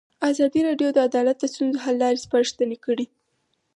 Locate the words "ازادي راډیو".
0.29-0.89